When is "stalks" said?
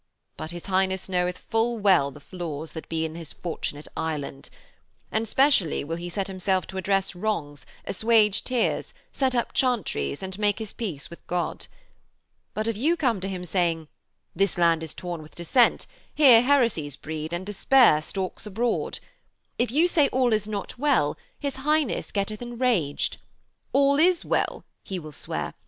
18.01-18.47